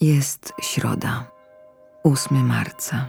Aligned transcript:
Jest 0.00 0.52
środa, 0.62 1.30
8 2.04 2.46
marca. 2.46 3.06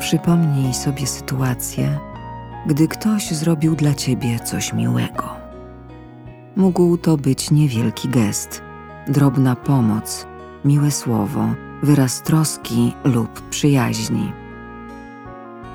Przypomnij 0.00 0.74
sobie 0.74 1.06
sytuację, 1.06 1.98
gdy 2.66 2.88
ktoś 2.88 3.30
zrobił 3.30 3.76
dla 3.76 3.94
ciebie 3.94 4.40
coś 4.40 4.72
miłego. 4.72 5.36
Mógł 6.56 6.98
to 6.98 7.16
być 7.16 7.50
niewielki 7.50 8.08
gest, 8.08 8.65
drobna 9.08 9.56
pomoc, 9.56 10.26
miłe 10.64 10.90
słowo, 10.90 11.48
wyraz 11.82 12.22
troski 12.22 12.94
lub 13.04 13.40
przyjaźni. 13.40 14.32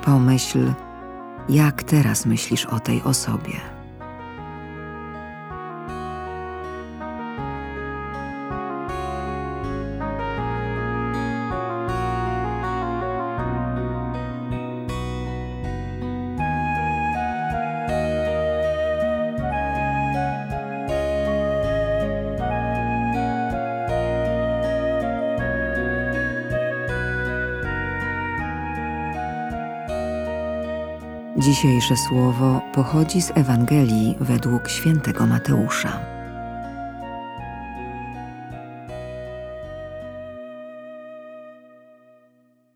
Pomyśl, 0.05 0.73
jak 1.49 1.84
teraz 1.84 2.26
myślisz 2.26 2.66
o 2.66 2.80
tej 2.80 3.04
osobie. 3.04 3.70
Dzisiejsze 31.41 31.97
słowo 31.97 32.61
pochodzi 32.73 33.21
z 33.21 33.31
Ewangelii 33.35 34.15
według 34.20 34.70
świętego 34.70 35.27
Mateusza. 35.27 35.99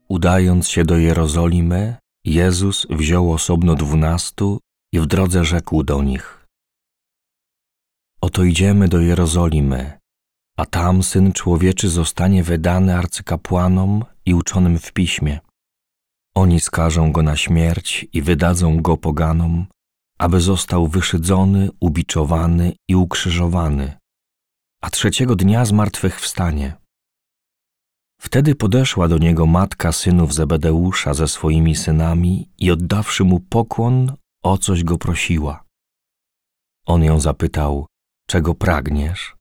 Udając 0.07 0.69
się 0.69 0.85
do 0.85 0.97
Jerozolimy, 0.97 1.95
Jezus 2.25 2.87
wziął 2.89 3.31
osobno 3.33 3.75
dwunastu 3.75 4.59
i 4.93 4.99
w 4.99 5.05
drodze 5.05 5.45
rzekł 5.45 5.83
do 5.83 6.03
nich: 6.03 6.47
Oto 8.21 8.43
idziemy 8.43 8.87
do 8.87 8.99
Jerozolimy, 8.99 9.99
a 10.57 10.65
tam 10.65 11.03
syn 11.03 11.33
człowieczy 11.33 11.89
zostanie 11.89 12.43
wydany 12.43 12.97
arcykapłanom 12.97 14.05
i 14.25 14.33
uczonym 14.33 14.79
w 14.79 14.93
piśmie. 14.93 15.44
Oni 16.35 16.59
skażą 16.59 17.11
go 17.11 17.23
na 17.23 17.35
śmierć 17.35 18.07
i 18.13 18.21
wydadzą 18.21 18.81
go 18.81 18.97
poganom, 18.97 19.65
aby 20.17 20.41
został 20.41 20.87
wyszydzony, 20.87 21.69
ubiczowany 21.79 22.73
i 22.87 22.95
ukrzyżowany, 22.95 23.97
a 24.81 24.89
trzeciego 24.89 25.35
dnia 25.35 25.65
zmartwychwstanie. 25.65 26.73
Wtedy 28.21 28.55
podeszła 28.55 29.07
do 29.07 29.17
niego 29.17 29.45
matka 29.45 29.91
synów 29.91 30.33
Zebedeusza 30.33 31.13
ze 31.13 31.27
swoimi 31.27 31.75
synami 31.75 32.49
i 32.57 32.71
oddawszy 32.71 33.23
mu 33.23 33.39
pokłon, 33.39 34.13
o 34.43 34.57
coś 34.57 34.83
go 34.83 34.97
prosiła. 34.97 35.63
On 36.85 37.03
ją 37.03 37.19
zapytał, 37.19 37.87
czego 38.27 38.55
pragniesz? 38.55 39.35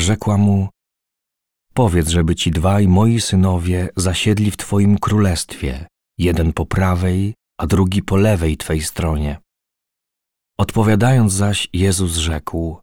Rzekła 0.00 0.36
mu, 0.36 0.68
powiedz, 1.74 2.08
żeby 2.08 2.34
ci 2.34 2.50
dwaj 2.50 2.88
moi 2.88 3.20
synowie 3.20 3.88
zasiedli 3.96 4.50
w 4.50 4.56
twoim 4.56 4.98
królestwie, 4.98 5.86
jeden 6.18 6.52
po 6.52 6.66
prawej, 6.66 7.34
a 7.60 7.66
drugi 7.66 8.02
po 8.02 8.16
lewej 8.16 8.56
Twej 8.56 8.82
stronie. 8.82 9.40
Odpowiadając 10.58 11.32
zaś, 11.32 11.68
Jezus 11.72 12.16
rzekł: 12.16 12.80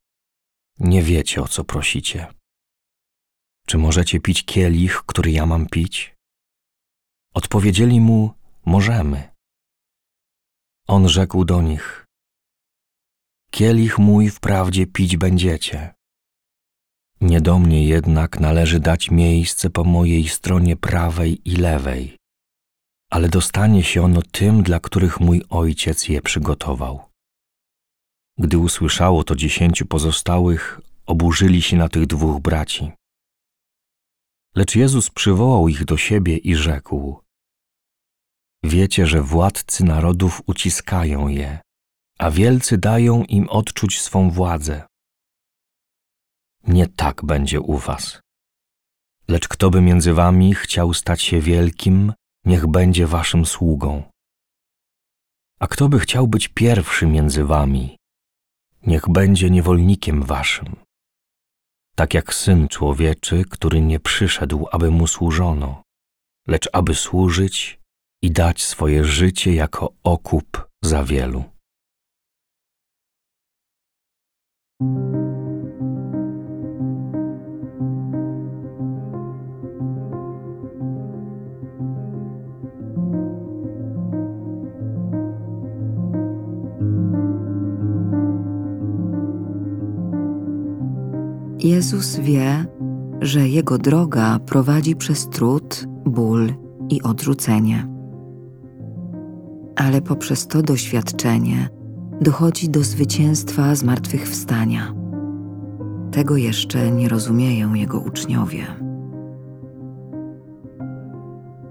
Nie 0.79 1.03
wiecie, 1.03 1.41
o 1.41 1.47
co 1.47 1.63
prosicie. 1.63 2.27
Czy 3.67 3.77
możecie 3.77 4.19
pić 4.19 4.45
kielich, 4.45 5.03
który 5.05 5.31
ja 5.31 5.45
mam 5.45 5.67
pić? 5.67 6.15
Odpowiedzieli 7.33 8.01
mu: 8.01 8.31
Możemy. 8.65 9.33
On 10.87 11.09
rzekł 11.09 11.45
do 11.45 11.61
nich: 11.61 12.05
Kielich 13.51 13.99
mój 13.99 14.29
wprawdzie 14.29 14.87
pić 14.87 15.17
będziecie. 15.17 15.93
Nie 17.21 17.41
do 17.41 17.59
mnie 17.59 17.87
jednak 17.87 18.39
należy 18.39 18.79
dać 18.79 19.11
miejsce 19.11 19.69
po 19.69 19.83
mojej 19.83 20.27
stronie 20.27 20.75
prawej 20.77 21.49
i 21.49 21.55
lewej 21.55 22.22
ale 23.13 23.29
dostanie 23.29 23.83
się 23.83 24.03
ono 24.03 24.21
tym, 24.21 24.63
dla 24.63 24.79
których 24.79 25.19
mój 25.19 25.43
ojciec 25.49 26.07
je 26.07 26.21
przygotował. 26.21 27.09
Gdy 28.37 28.57
usłyszało 28.57 29.23
to 29.23 29.35
dziesięciu 29.35 29.85
pozostałych, 29.85 30.81
oburzyli 31.05 31.61
się 31.61 31.77
na 31.77 31.89
tych 31.89 32.07
dwóch 32.07 32.41
braci. 32.41 32.91
Lecz 34.55 34.75
Jezus 34.75 35.09
przywołał 35.09 35.67
ich 35.67 35.85
do 35.85 35.97
siebie 35.97 36.37
i 36.37 36.55
rzekł: 36.55 37.19
Wiecie, 38.63 39.07
że 39.07 39.21
władcy 39.21 39.83
narodów 39.83 40.41
uciskają 40.45 41.27
je, 41.27 41.61
a 42.19 42.31
wielcy 42.31 42.77
dają 42.77 43.23
im 43.23 43.49
odczuć 43.49 44.01
swą 44.01 44.31
władzę. 44.31 44.87
Nie 46.67 46.87
tak 46.87 47.25
będzie 47.25 47.61
u 47.61 47.77
was. 47.77 48.21
Lecz 49.27 49.47
kto 49.47 49.69
by 49.69 49.81
między 49.81 50.13
wami 50.13 50.55
chciał 50.55 50.93
stać 50.93 51.21
się 51.21 51.39
wielkim, 51.41 52.13
niech 52.45 52.67
będzie 52.67 53.07
waszym 53.07 53.45
sługą. 53.45 54.03
A 55.59 55.67
kto 55.67 55.89
by 55.89 55.99
chciał 55.99 56.27
być 56.27 56.47
pierwszy 56.47 57.07
między 57.07 57.43
wami, 57.43 57.97
niech 58.87 59.09
będzie 59.09 59.49
niewolnikiem 59.49 60.23
waszym. 60.23 60.75
Tak 61.95 62.13
jak 62.13 62.33
syn 62.33 62.67
człowieczy, 62.67 63.45
który 63.49 63.81
nie 63.81 63.99
przyszedł, 63.99 64.67
aby 64.71 64.91
mu 64.91 65.07
służono, 65.07 65.81
lecz 66.47 66.69
aby 66.73 66.95
służyć 66.95 67.79
i 68.21 68.31
dać 68.31 68.63
swoje 68.63 69.03
życie 69.03 69.53
jako 69.53 69.93
okup 70.03 70.67
za 70.83 71.03
wielu. 71.03 71.52
Jezus 91.83 92.19
wie, 92.19 92.65
że 93.21 93.47
Jego 93.47 93.77
droga 93.77 94.39
prowadzi 94.39 94.95
przez 94.95 95.29
trud, 95.29 95.87
ból 96.05 96.53
i 96.89 97.01
odrzucenie. 97.01 97.87
Ale 99.75 100.01
poprzez 100.01 100.47
to 100.47 100.61
doświadczenie 100.61 101.69
dochodzi 102.21 102.69
do 102.69 102.83
zwycięstwa 102.83 103.75
zmartwychwstania. 103.75 104.93
Tego 106.11 106.37
jeszcze 106.37 106.91
nie 106.91 107.09
rozumieją 107.09 107.73
Jego 107.73 107.99
uczniowie. 107.99 108.65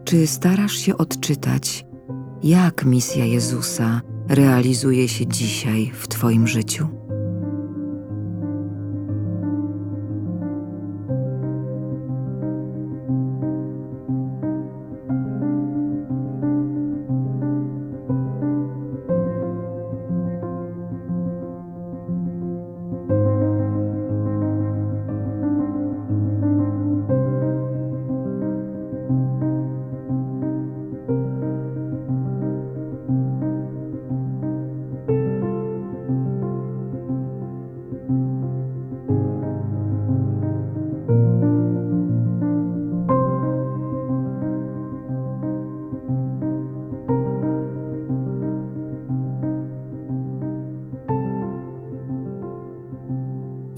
Czy 0.05 0.27
starasz 0.27 0.77
się 0.77 0.97
odczytać, 0.97 1.87
jak 2.43 2.85
misja 2.85 3.25
Jezusa 3.25 4.01
realizuje 4.29 5.09
się 5.09 5.27
dzisiaj 5.27 5.91
w 5.95 6.09
Twoim 6.09 6.47
życiu? 6.47 7.02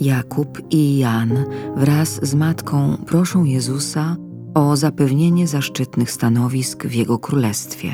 Jakub 0.01 0.63
i 0.71 0.99
Jan 0.99 1.45
wraz 1.77 2.27
z 2.27 2.35
matką 2.35 2.97
proszą 3.07 3.45
Jezusa 3.45 4.17
o 4.55 4.77
zapewnienie 4.77 5.47
zaszczytnych 5.47 6.11
stanowisk 6.11 6.87
w 6.87 6.95
Jego 6.95 7.19
królestwie. 7.19 7.93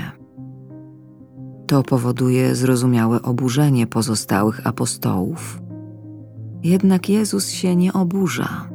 To 1.66 1.82
powoduje 1.82 2.54
zrozumiałe 2.54 3.22
oburzenie 3.22 3.86
pozostałych 3.86 4.66
apostołów. 4.66 5.60
Jednak 6.62 7.08
Jezus 7.08 7.48
się 7.48 7.76
nie 7.76 7.92
oburza. 7.92 8.68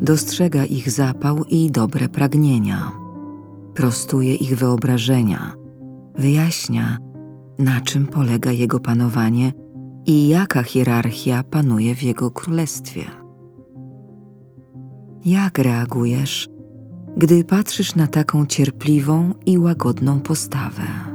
Dostrzega 0.00 0.64
ich 0.64 0.90
zapał 0.90 1.44
i 1.44 1.70
dobre 1.70 2.08
pragnienia, 2.08 2.92
prostuje 3.74 4.34
ich 4.34 4.58
wyobrażenia, 4.58 5.54
wyjaśnia, 6.18 6.98
na 7.58 7.80
czym 7.80 8.06
polega 8.06 8.52
Jego 8.52 8.80
panowanie 8.80 9.52
i 10.06 10.28
jaka 10.28 10.62
hierarchia 10.62 11.42
panuje 11.42 11.94
w 11.94 12.02
Jego 12.02 12.30
królestwie. 12.30 13.04
Jak 15.24 15.58
reagujesz, 15.58 16.48
gdy 17.16 17.44
patrzysz 17.44 17.94
na 17.94 18.06
taką 18.06 18.46
cierpliwą 18.46 19.34
i 19.46 19.58
łagodną 19.58 20.20
postawę? 20.20 21.13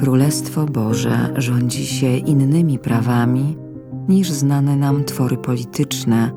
Królestwo 0.00 0.66
Boże 0.66 1.32
rządzi 1.36 1.86
się 1.86 2.16
innymi 2.16 2.78
prawami 2.78 3.56
niż 4.08 4.30
znane 4.30 4.76
nam 4.76 5.04
twory 5.04 5.36
polityczne, 5.36 6.30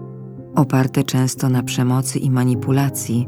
oparte 0.56 1.04
często 1.04 1.50
na 1.50 1.64
przemocy 1.64 2.20
i 2.20 2.32
manipulacji, 2.32 3.28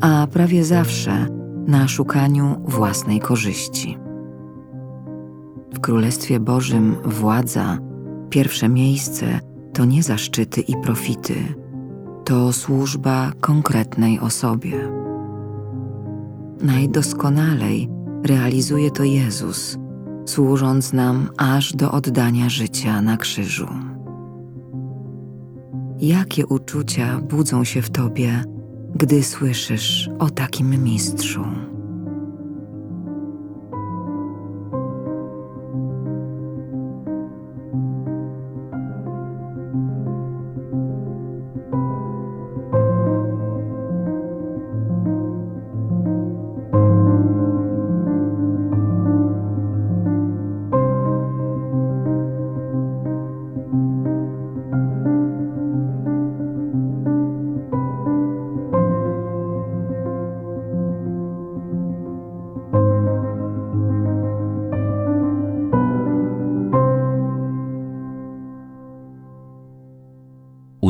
a 0.00 0.26
prawie 0.26 0.64
zawsze 0.64 1.26
na 1.66 1.88
szukaniu 1.88 2.56
własnej 2.64 3.20
korzyści. 3.20 3.98
W 5.74 5.80
Królestwie 5.80 6.40
Bożym 6.40 6.96
władza, 7.04 7.78
pierwsze 8.30 8.68
miejsce 8.68 9.40
to 9.72 9.84
nie 9.84 10.02
zaszczyty 10.02 10.60
i 10.60 10.76
profity, 10.82 11.34
to 12.24 12.52
służba 12.52 13.32
konkretnej 13.40 14.20
osobie. 14.20 14.92
Najdoskonalej 16.62 18.01
realizuje 18.24 18.90
to 18.90 19.04
Jezus, 19.04 19.78
służąc 20.26 20.92
nam 20.92 21.28
aż 21.36 21.72
do 21.72 21.92
oddania 21.92 22.48
życia 22.48 23.02
na 23.02 23.16
krzyżu. 23.16 23.68
Jakie 26.00 26.46
uczucia 26.46 27.20
budzą 27.20 27.64
się 27.64 27.82
w 27.82 27.90
tobie, 27.90 28.44
gdy 28.94 29.22
słyszysz 29.22 30.10
o 30.18 30.30
takim 30.30 30.84
mistrzu? 30.84 31.44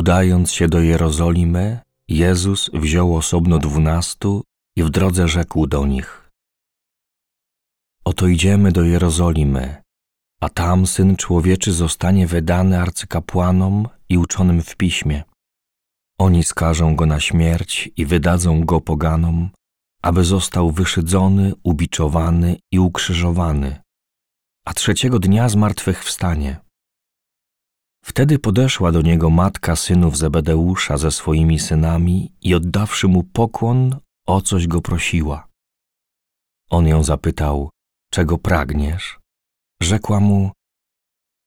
Udając 0.03 0.51
się 0.51 0.67
do 0.67 0.79
Jerozolimy, 0.79 1.79
Jezus 2.07 2.69
wziął 2.73 3.15
osobno 3.15 3.59
dwunastu 3.59 4.43
i 4.77 4.83
w 4.83 4.89
drodze 4.89 5.27
rzekł 5.27 5.67
do 5.67 5.85
nich: 5.85 6.29
Oto 8.05 8.27
idziemy 8.27 8.71
do 8.71 8.83
Jerozolimy, 8.83 9.81
a 10.41 10.49
tam 10.49 10.87
syn 10.87 11.15
człowieczy 11.15 11.73
zostanie 11.73 12.27
wydany 12.27 12.79
arcykapłanom 12.79 13.87
i 14.09 14.17
uczonym 14.17 14.61
w 14.61 14.75
piśmie. 14.75 15.23
Oni 16.19 16.43
skażą 16.43 16.95
go 16.95 17.05
na 17.05 17.19
śmierć 17.19 17.89
i 17.97 18.05
wydadzą 18.05 18.65
go 18.65 18.81
poganom, 18.81 19.49
aby 20.01 20.23
został 20.23 20.71
wyszydzony, 20.71 21.53
ubiczowany 21.63 22.57
i 22.71 22.79
ukrzyżowany, 22.79 23.81
a 24.65 24.73
trzeciego 24.73 25.19
dnia 25.19 25.49
zmartwychwstanie. 25.49 26.62
Wtedy 28.13 28.39
podeszła 28.39 28.91
do 28.91 29.01
niego 29.01 29.29
matka 29.29 29.75
synów 29.75 30.17
Zebedeusza 30.17 30.97
ze 30.97 31.11
swoimi 31.11 31.59
synami 31.59 32.33
i 32.41 32.55
oddawszy 32.55 33.07
mu 33.07 33.23
pokłon, 33.23 33.99
o 34.27 34.41
coś 34.41 34.67
go 34.67 34.81
prosiła. 34.81 35.47
On 36.69 36.87
ją 36.87 37.03
zapytał, 37.03 37.69
czego 38.11 38.37
pragniesz? 38.37 39.19
Rzekła 39.81 40.19
mu, 40.19 40.51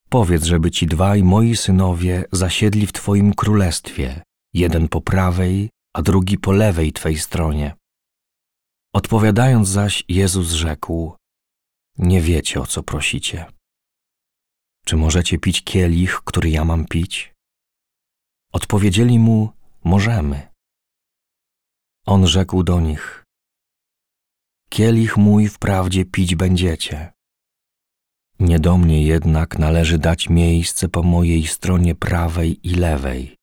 powiedz, 0.09 0.45
żeby 0.45 0.71
ci 0.71 0.87
dwaj 0.87 1.23
moi 1.23 1.57
synowie 1.57 2.25
zasiedli 2.33 2.87
w 2.87 2.93
twoim 2.93 3.35
królestwie, 3.35 4.23
jeden 4.55 4.88
po 4.88 5.00
prawej, 5.00 5.71
a 5.95 6.02
drugi 6.02 6.38
po 6.38 6.52
lewej 6.52 6.93
twej 6.93 7.19
stronie. 7.19 7.75
Odpowiadając 8.95 9.69
zaś, 9.69 10.05
Jezus 10.09 10.50
rzekł, 10.50 11.17
nie 11.99 12.21
wiecie, 12.21 12.61
o 12.61 12.67
co 12.67 12.83
prosicie. 12.83 13.56
Czy 14.88 14.97
możecie 14.97 15.38
pić 15.38 15.64
kielich, 15.64 16.21
który 16.25 16.50
ja 16.50 16.64
mam 16.64 16.85
pić? 16.85 17.35
Odpowiedzieli 18.52 19.19
mu: 19.19 19.50
Możemy. 19.85 20.49
On 22.07 22.26
rzekł 22.26 22.62
do 22.62 22.81
nich: 22.81 23.25
Kielich 24.71 25.16
mój 25.16 25.49
wprawdzie 25.49 26.05
pić 26.05 26.35
będziecie. 26.35 27.12
Nie 28.40 28.59
do 28.59 28.78
mnie 28.78 29.02
jednak 29.02 29.59
należy 29.59 29.99
dać 29.99 30.28
miejsce 30.28 30.88
po 30.88 31.02
mojej 31.02 31.47
stronie 31.47 31.95
prawej 31.95 32.69
i 32.69 32.75
lewej, 32.75 33.37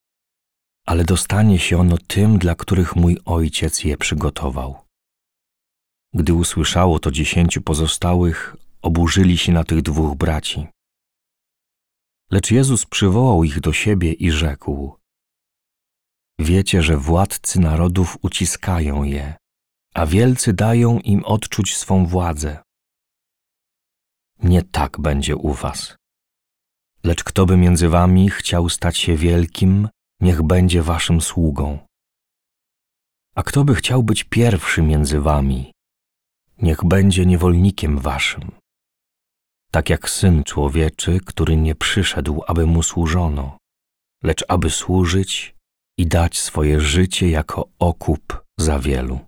ale 0.86 1.04
dostanie 1.04 1.60
się 1.60 1.78
ono 1.78 1.98
tym, 1.98 2.38
dla 2.38 2.56
których 2.56 2.96
mój 2.96 3.18
ojciec 3.26 3.84
je 3.84 3.98
przygotował. 3.98 4.76
Gdy 6.14 6.34
usłyszało 6.34 7.00
to 7.00 7.12
dziesięciu 7.12 7.62
pozostałych, 7.62 8.56
oburzyli 8.82 9.38
się 9.38 9.52
na 9.52 9.64
tych 9.64 9.82
dwóch 9.82 10.18
braci. 10.18 10.68
Lecz 12.34 12.52
Jezus 12.52 12.86
przywołał 12.86 13.44
ich 13.44 13.60
do 13.60 13.74
siebie 13.74 14.14
i 14.14 14.32
rzekł: 14.32 14.98
Wiecie, 16.40 16.82
że 16.82 16.98
władcy 16.98 17.60
narodów 17.60 18.18
uciskają 18.22 19.04
je, 19.04 19.36
a 19.94 20.06
wielcy 20.06 20.54
dają 20.54 21.00
im 21.00 21.26
odczuć 21.26 21.78
swą 21.78 22.06
władzę. 22.06 22.64
Nie 24.44 24.62
tak 24.62 25.00
będzie 25.00 25.36
u 25.36 25.54
was. 25.54 25.96
Lecz 27.04 27.24
kto 27.24 27.46
by 27.46 27.58
między 27.58 27.90
wami 27.90 28.30
chciał 28.30 28.70
stać 28.70 28.98
się 28.98 29.16
wielkim, 29.16 29.90
niech 30.20 30.42
będzie 30.42 30.82
waszym 30.84 31.22
sługą. 31.22 31.80
A 33.36 33.44
kto 33.44 33.64
by 33.64 33.76
chciał 33.76 34.04
być 34.04 34.24
pierwszy 34.24 34.82
między 34.82 35.22
wami, 35.22 35.72
niech 36.62 36.84
będzie 36.86 37.26
niewolnikiem 37.26 38.00
waszym 38.00 38.63
tak 39.74 39.90
jak 39.90 40.10
syn 40.10 40.44
człowieczy, 40.44 41.20
który 41.26 41.58
nie 41.58 41.76
przyszedł, 41.76 42.42
aby 42.48 42.66
mu 42.66 42.84
służono, 42.84 43.58
lecz 44.24 44.46
aby 44.48 44.70
służyć 44.70 45.56
i 45.98 46.08
dać 46.08 46.40
swoje 46.40 46.80
życie 46.80 47.30
jako 47.30 47.68
okup 47.80 48.44
za 48.60 48.80
wielu. 48.80 49.20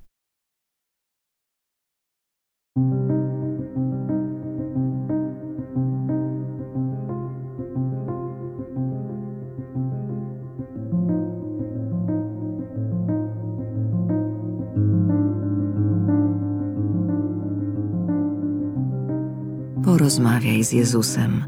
Porozmawiaj 19.86 20.64
z 20.64 20.72
Jezusem, 20.72 21.46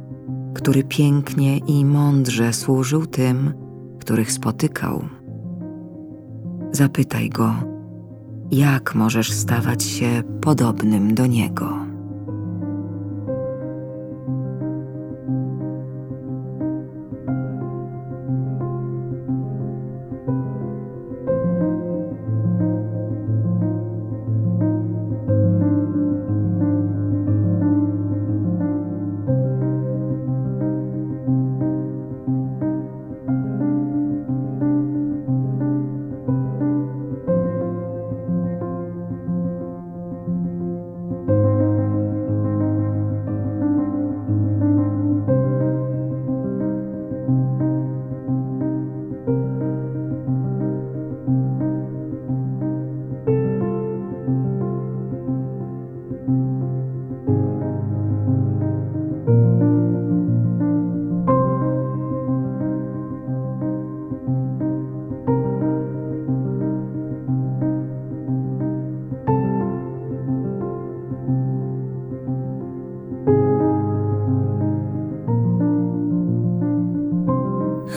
który 0.53 0.83
pięknie 0.83 1.57
i 1.57 1.85
mądrze 1.85 2.53
służył 2.53 3.05
tym, 3.05 3.53
których 3.99 4.31
spotykał. 4.31 5.09
Zapytaj 6.71 7.29
go, 7.29 7.53
jak 8.51 8.95
możesz 8.95 9.31
stawać 9.31 9.83
się 9.83 10.23
podobnym 10.41 11.15
do 11.15 11.25
niego. 11.25 11.86